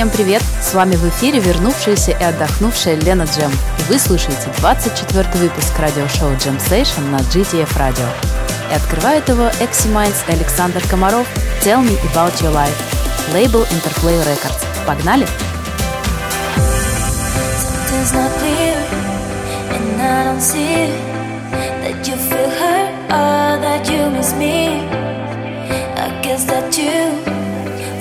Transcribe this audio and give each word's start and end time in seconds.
Всем 0.00 0.08
привет! 0.08 0.42
С 0.62 0.72
вами 0.72 0.96
в 0.96 1.06
эфире 1.10 1.40
вернувшаяся 1.40 2.12
и 2.12 2.24
отдохнувшая 2.24 2.94
Лена 2.94 3.24
Джем. 3.24 3.52
И 3.52 3.92
вы 3.92 3.98
слушаете 3.98 4.50
24 4.56 5.28
выпуск 5.34 5.78
радиошоу 5.78 6.34
Jem 6.38 6.58
Session 6.58 7.02
на 7.10 7.16
GTF 7.16 7.68
Radio. 7.76 8.08
И 8.70 8.74
открывает 8.74 9.28
его 9.28 9.50
Eximinds 9.60 10.24
Александр 10.26 10.82
Комаров 10.88 11.26
«Tell 11.62 11.86
me 11.86 12.00
about 12.14 12.32
your 12.40 12.50
life» 12.50 12.72
лейбл 13.34 13.64
Interplay 13.64 14.18
Records. 14.24 14.64
Погнали! 14.86 15.26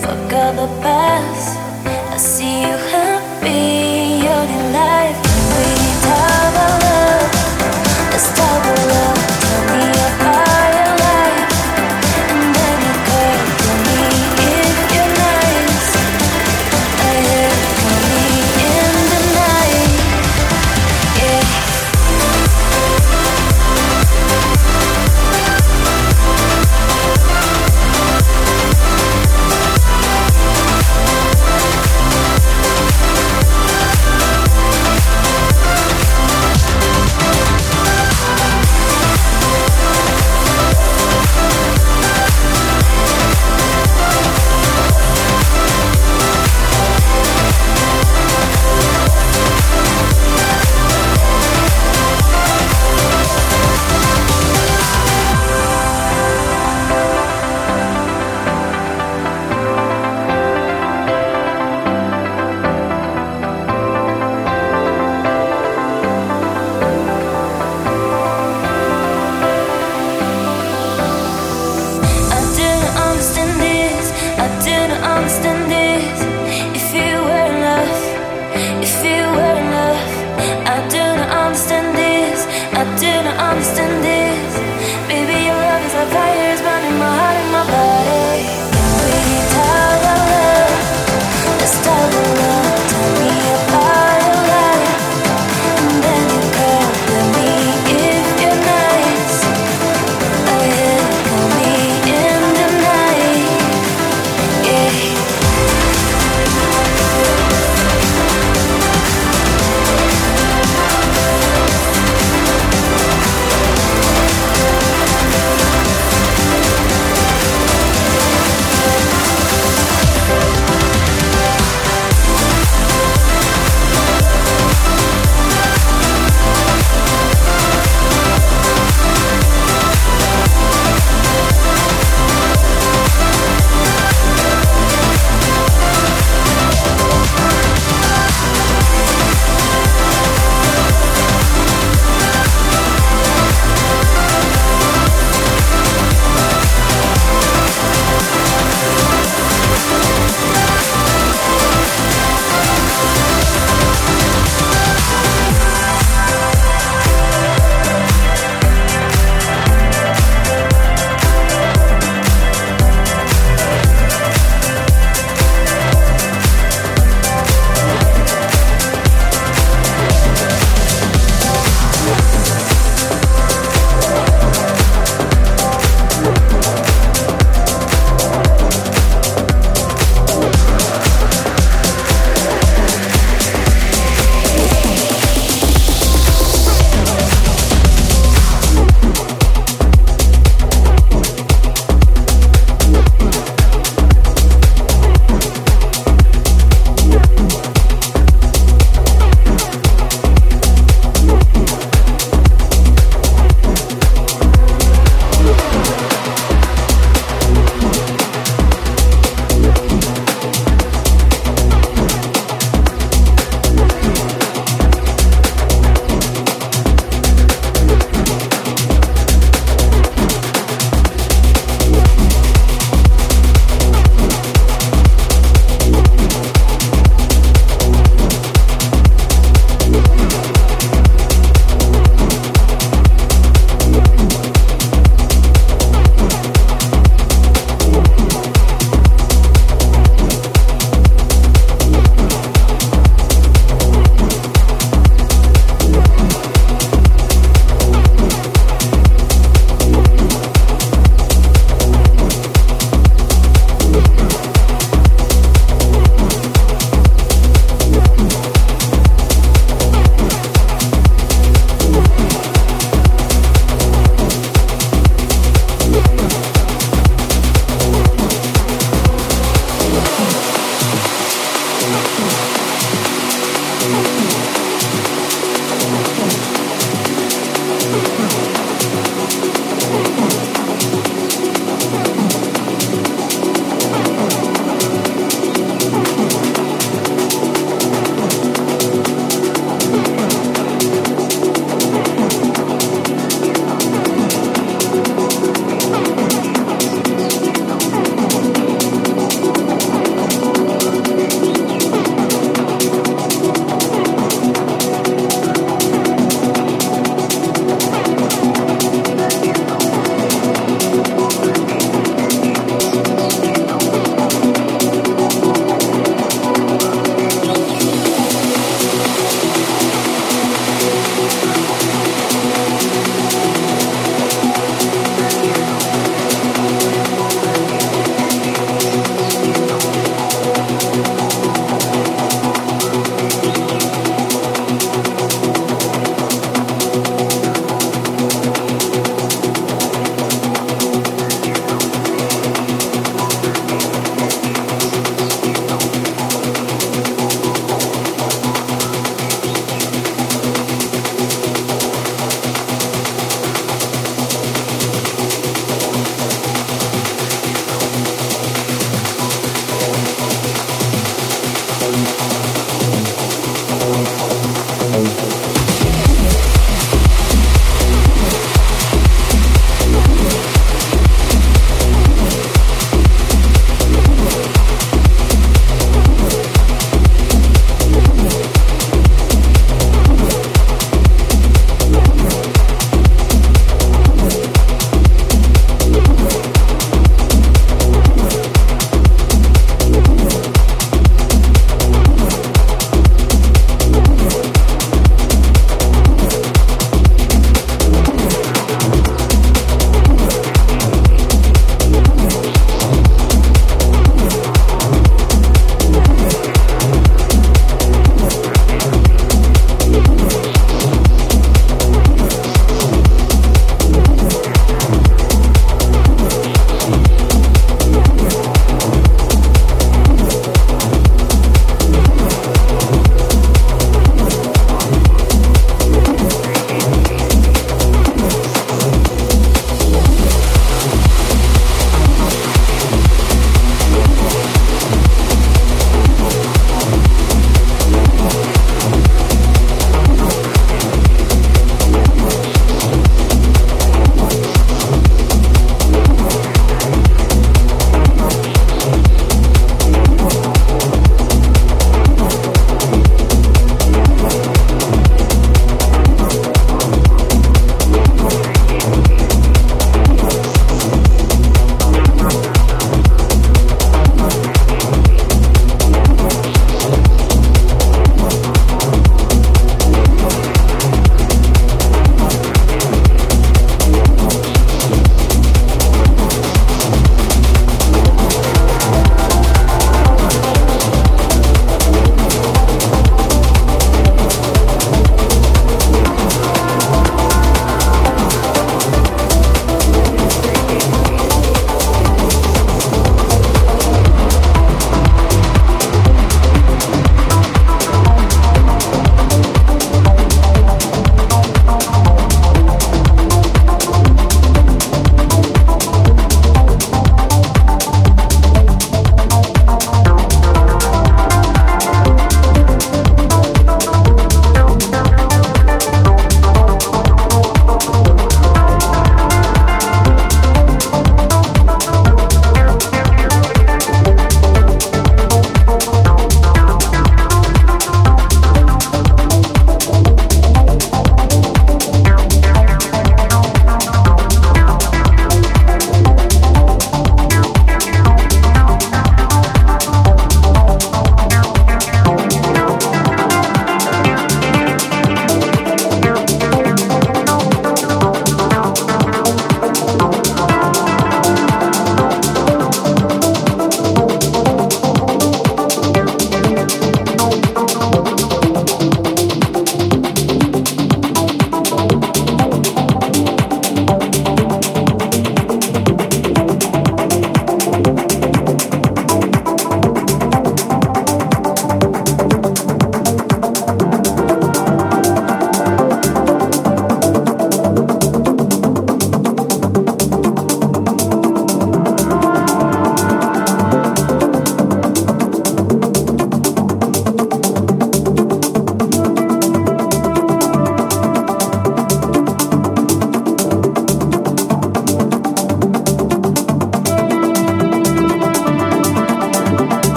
Forgot 0.00 0.56
the 0.56 0.68
past 0.80 1.57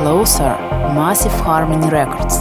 Closer, 0.00 0.56
Massive 0.96 1.30
Harmony 1.44 1.90
Records. 1.90 2.39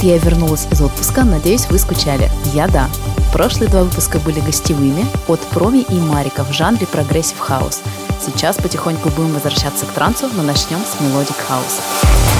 Вот 0.00 0.06
я 0.06 0.16
вернулась 0.16 0.66
из 0.70 0.80
отпуска, 0.80 1.24
надеюсь, 1.24 1.68
вы 1.68 1.78
скучали. 1.78 2.30
Я 2.54 2.68
да. 2.68 2.88
Прошлые 3.34 3.68
два 3.68 3.82
выпуска 3.82 4.18
были 4.18 4.40
гостевыми 4.40 5.04
от 5.28 5.40
Проми 5.40 5.82
и 5.82 6.00
Марика 6.00 6.42
в 6.42 6.52
жанре 6.54 6.86
progressive 6.86 7.38
house. 7.38 7.82
Сейчас 8.18 8.56
потихоньку 8.56 9.10
будем 9.10 9.34
возвращаться 9.34 9.84
к 9.84 9.90
трансу, 9.90 10.28
но 10.34 10.42
начнем 10.42 10.78
с 10.78 10.98
melodic 11.02 11.36
хауса. 11.46 12.39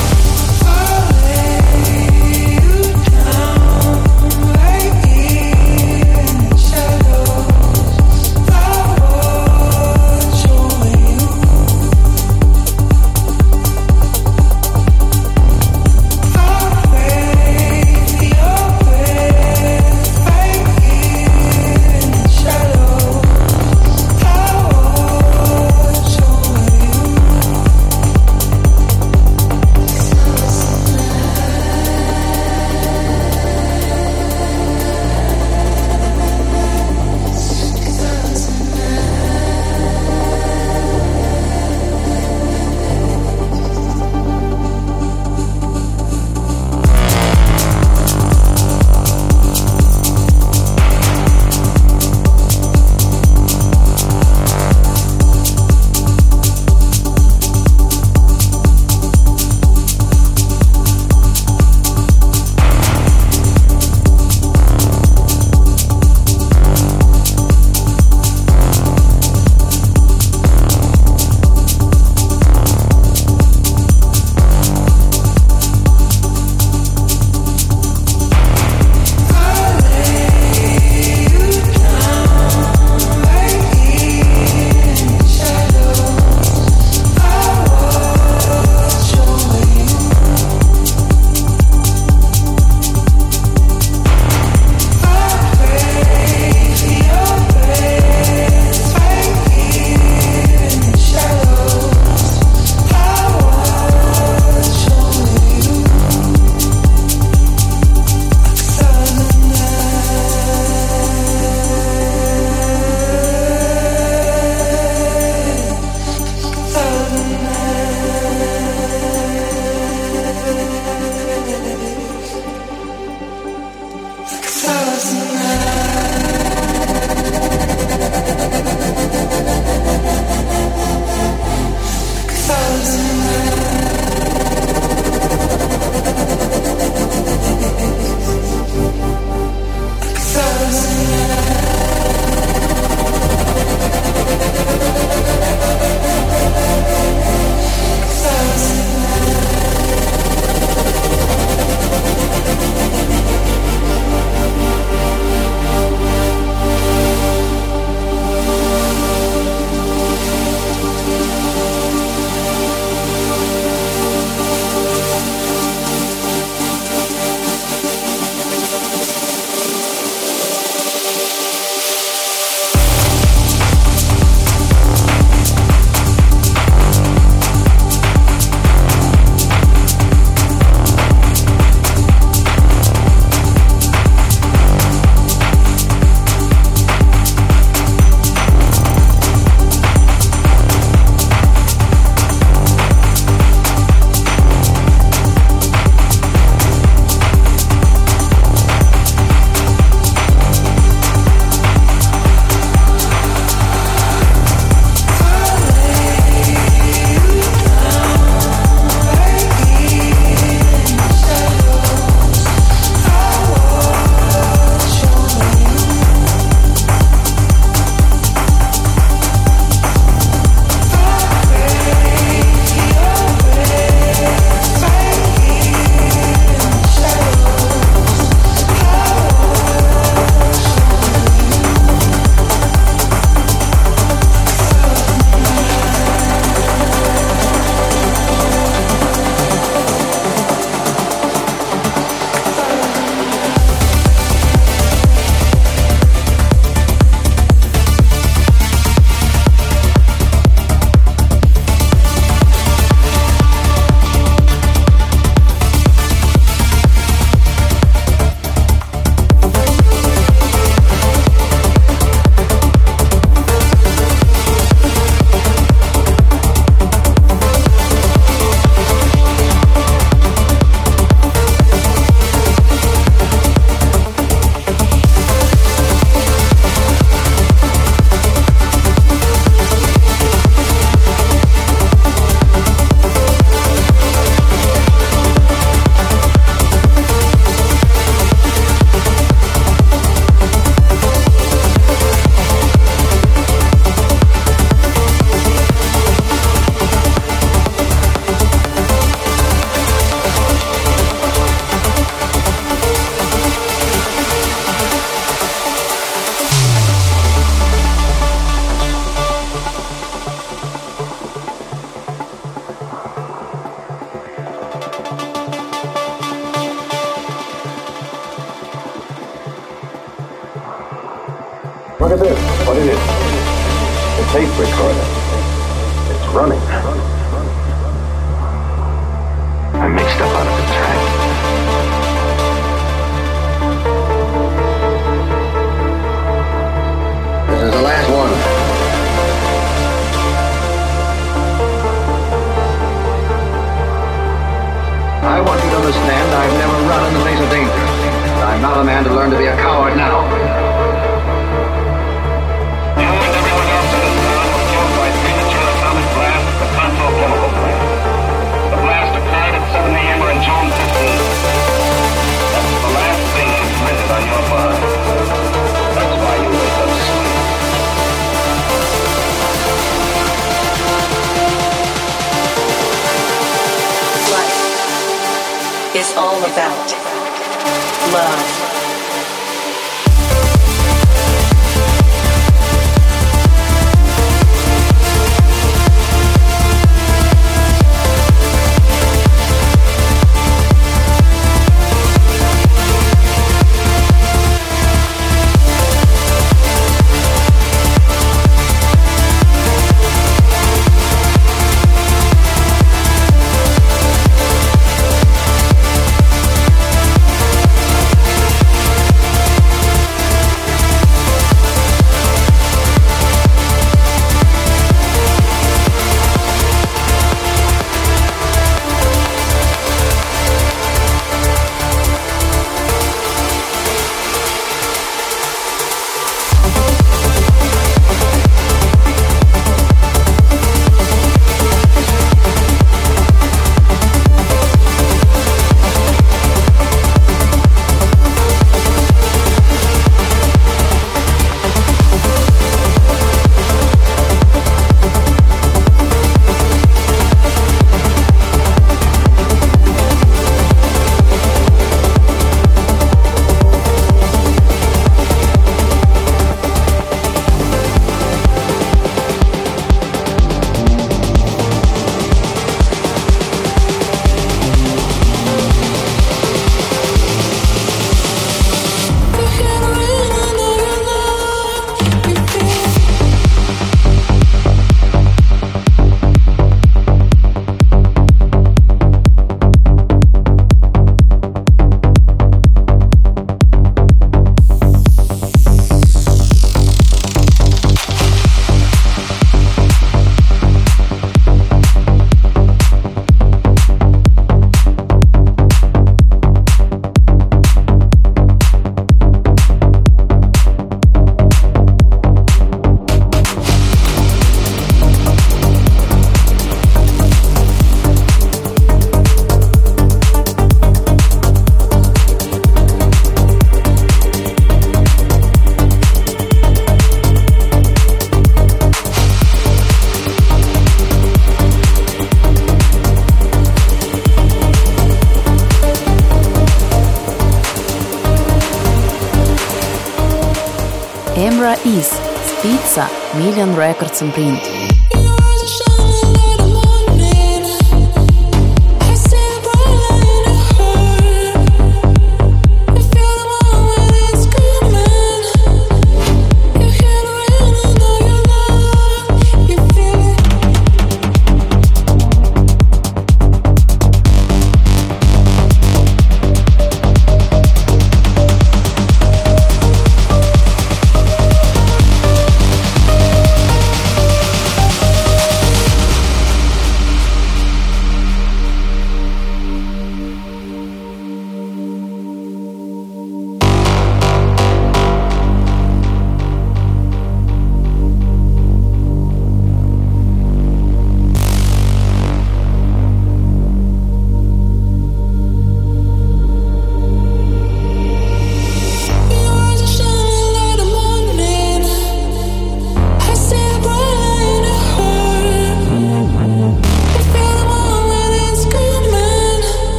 Million 533.41 533.75
Records 533.75 534.21
and 534.21 534.35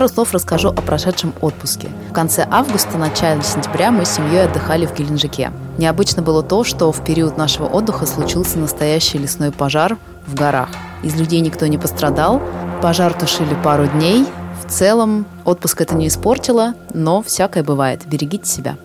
Пару 0.00 0.08
слов 0.08 0.32
расскажу 0.32 0.70
о 0.70 0.80
прошедшем 0.80 1.34
отпуске. 1.42 1.90
В 2.08 2.14
конце 2.14 2.48
августа, 2.50 2.96
начале 2.96 3.42
сентября 3.42 3.90
мы 3.90 4.06
с 4.06 4.12
семьей 4.12 4.46
отдыхали 4.46 4.86
в 4.86 4.94
Геленджике. 4.94 5.52
Необычно 5.76 6.22
было 6.22 6.42
то, 6.42 6.64
что 6.64 6.90
в 6.90 7.04
период 7.04 7.36
нашего 7.36 7.66
отдыха 7.66 8.06
случился 8.06 8.58
настоящий 8.58 9.18
лесной 9.18 9.52
пожар 9.52 9.98
в 10.26 10.34
горах. 10.34 10.70
Из 11.02 11.16
людей 11.16 11.40
никто 11.40 11.66
не 11.66 11.76
пострадал, 11.76 12.40
пожар 12.80 13.12
тушили 13.12 13.54
пару 13.62 13.88
дней. 13.88 14.24
В 14.66 14.70
целом 14.70 15.26
отпуск 15.44 15.82
это 15.82 15.94
не 15.94 16.08
испортило, 16.08 16.72
но 16.94 17.20
всякое 17.20 17.62
бывает. 17.62 18.06
Берегите 18.06 18.46
себя. 18.46 18.76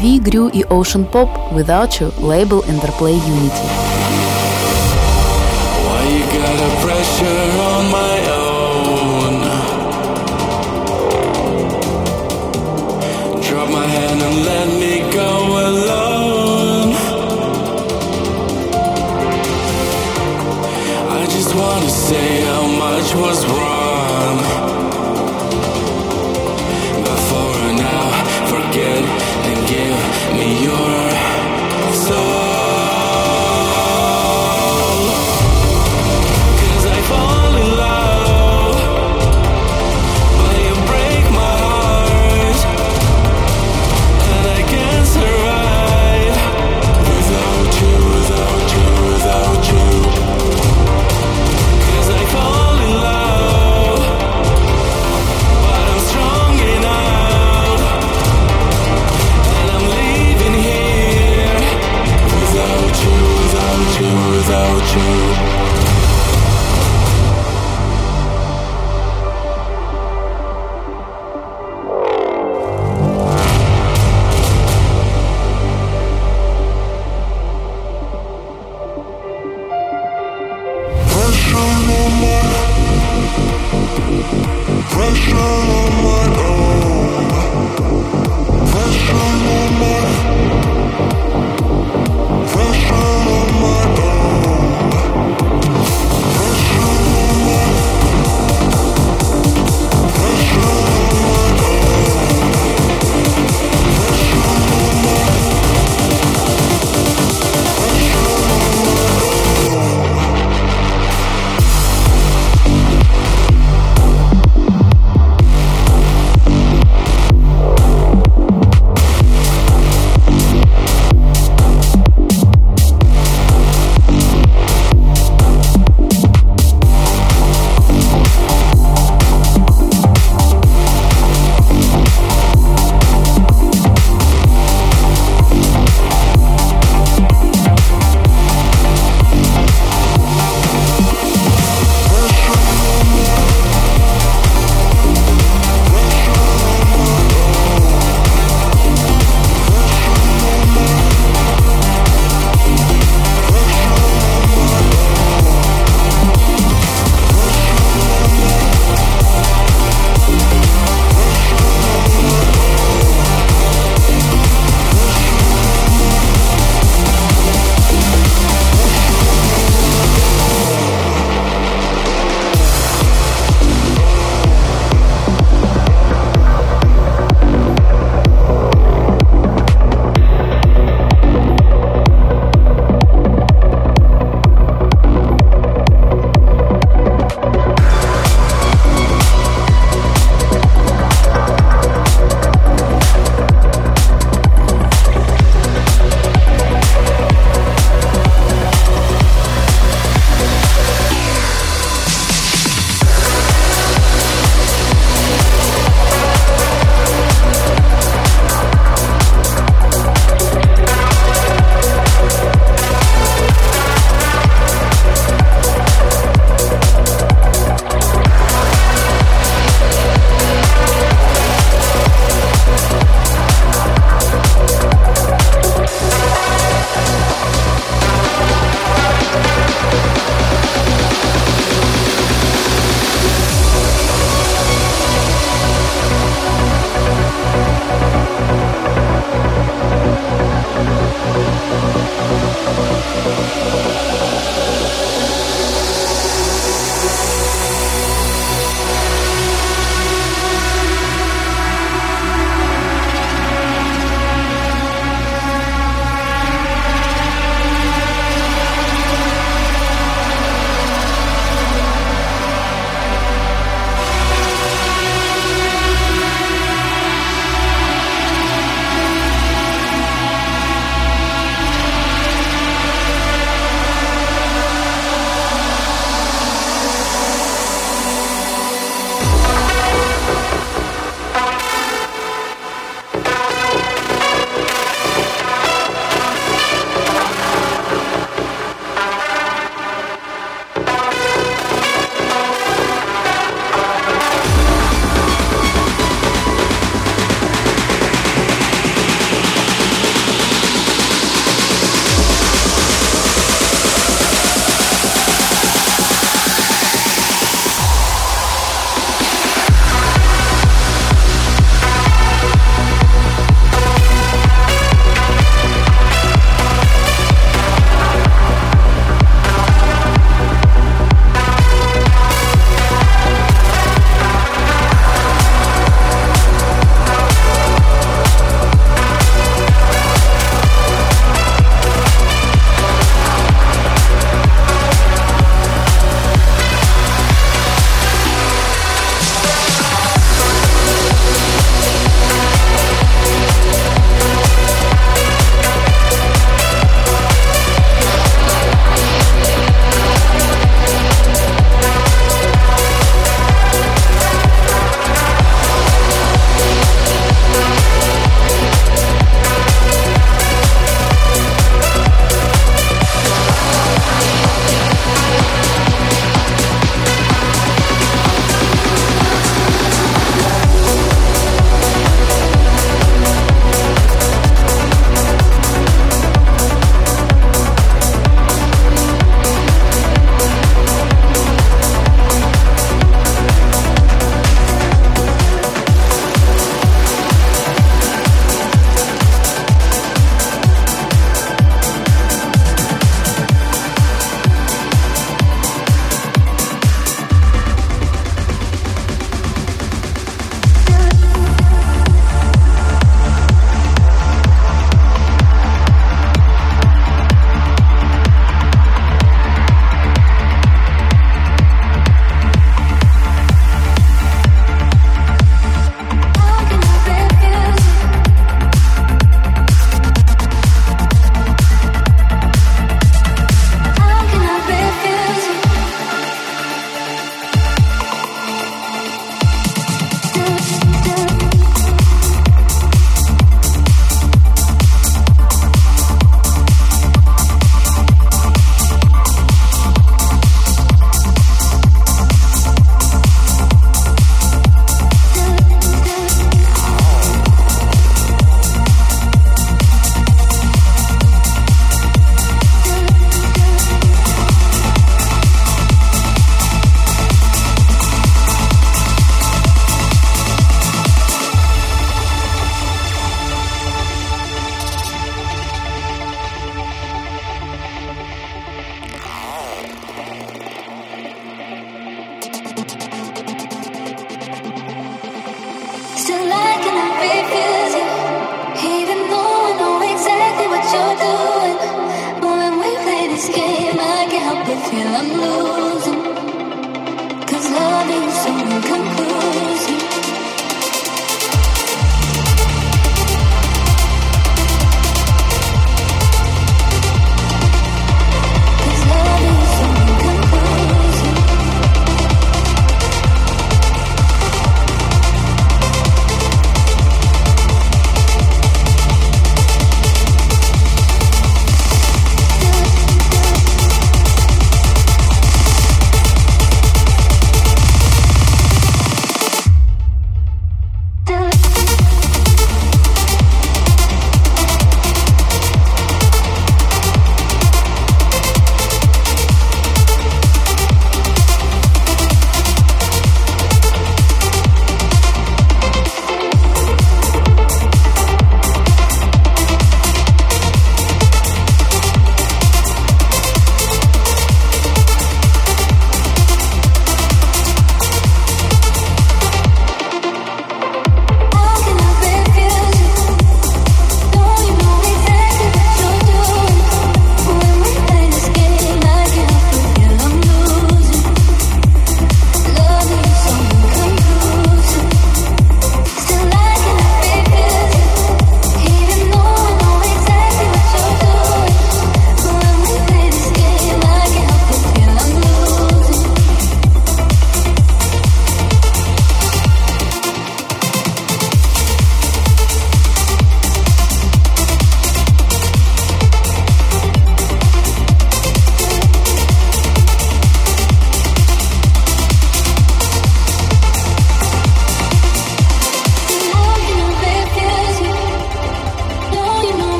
V, 0.00 0.18
Grew, 0.20 0.50
e 0.52 0.64
Ocean 0.68 1.04
Pop 1.04 1.52
without 1.52 2.00
you 2.00 2.12
label 2.20 2.62
Interplay 2.68 3.12
Unity. 3.12 3.75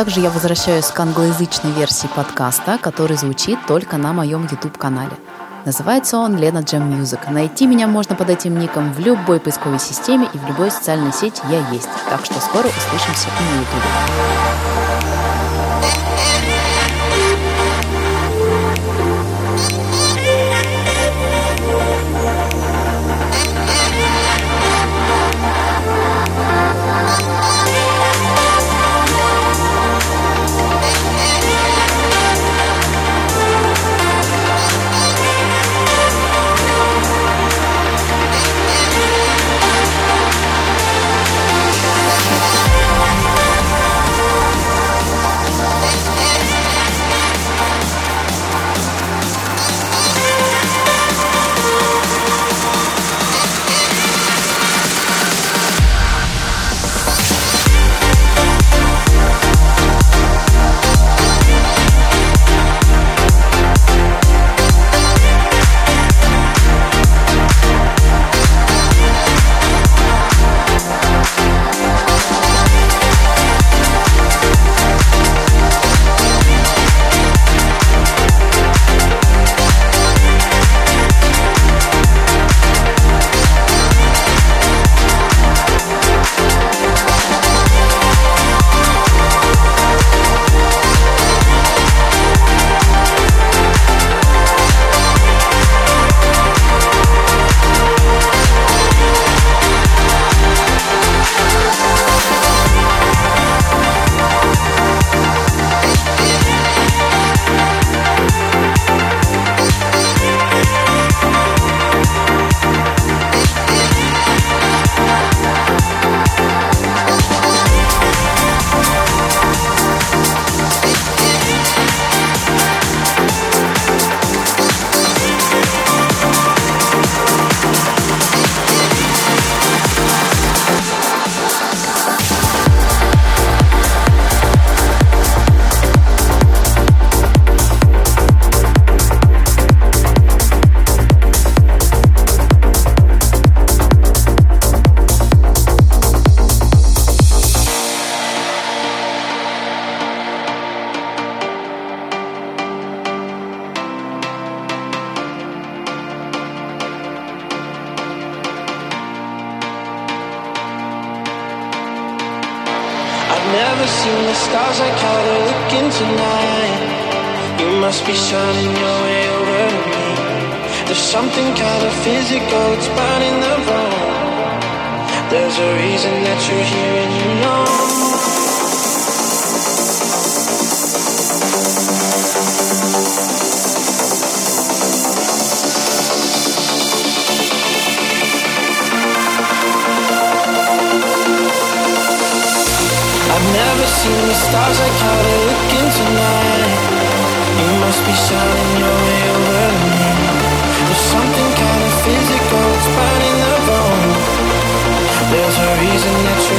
Также 0.00 0.20
я 0.20 0.30
возвращаюсь 0.30 0.86
к 0.86 0.98
англоязычной 0.98 1.72
версии 1.72 2.06
подкаста, 2.16 2.78
который 2.80 3.18
звучит 3.18 3.58
только 3.66 3.98
на 3.98 4.14
моем 4.14 4.48
YouTube-канале. 4.50 5.12
Называется 5.66 6.16
он 6.16 6.38
Лена 6.38 6.60
Джем 6.60 6.90
Music. 6.90 7.30
Найти 7.30 7.66
меня 7.66 7.86
можно 7.86 8.16
под 8.16 8.30
этим 8.30 8.58
ником 8.58 8.94
в 8.94 8.98
любой 8.98 9.40
поисковой 9.40 9.78
системе 9.78 10.26
и 10.32 10.38
в 10.38 10.48
любой 10.48 10.70
социальной 10.70 11.12
сети 11.12 11.42
я 11.50 11.68
есть. 11.68 11.90
Так 12.08 12.24
что 12.24 12.40
скоро 12.40 12.68
услышимся 12.68 13.28
и 13.28 13.42
на 13.42 13.60
YouTube. 13.60 15.19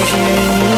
vision 0.04 0.71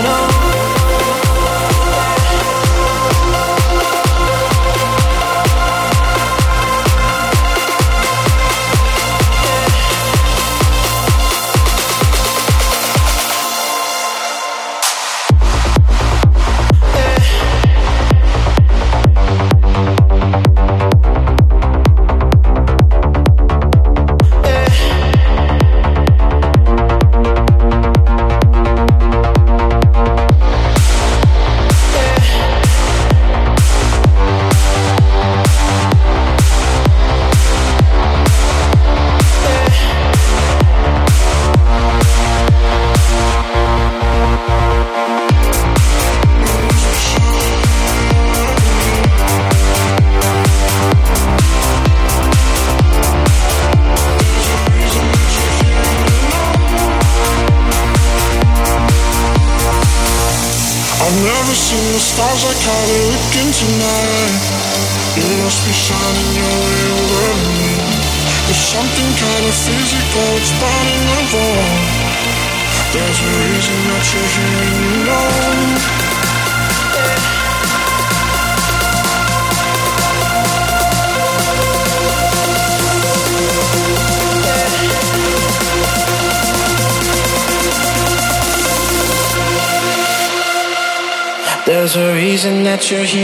you 92.93 93.05
here. 93.05 93.22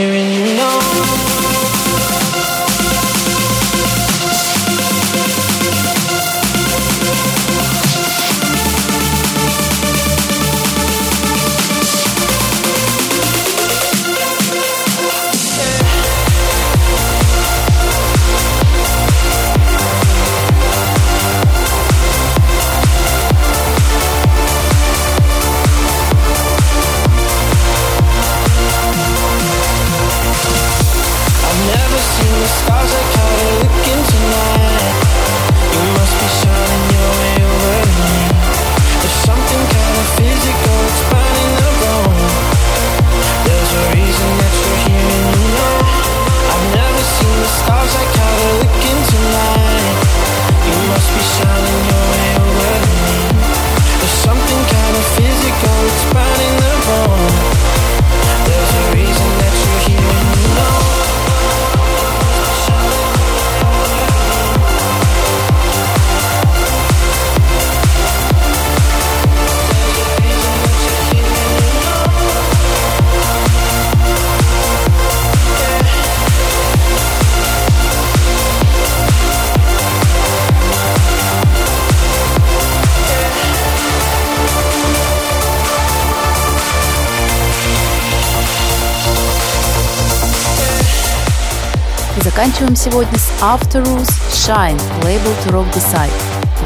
работаем 92.70 92.76
сегодня 92.76 93.18
с 93.18 93.32
After 93.42 93.84
Rules 93.84 94.10
Shine, 94.32 94.80
лейбл 95.04 95.30
To 95.46 95.52
Rock 95.52 95.74
The 95.74 95.82
Side. 95.82 96.12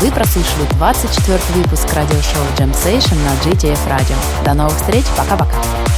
Вы 0.02 0.12
прослушали 0.12 0.66
24 0.78 1.40
выпуск 1.56 1.94
радиошоу 1.94 2.44
Jam 2.58 2.74
Session 2.74 3.18
на 3.24 3.34
GTF 3.44 3.80
Radio. 3.88 4.16
До 4.44 4.54
новых 4.54 4.76
встреч, 4.76 5.06
пока-пока. 5.16 5.93